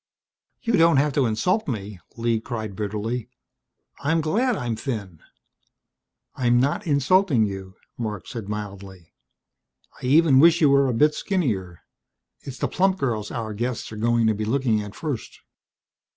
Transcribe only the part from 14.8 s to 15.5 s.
at first.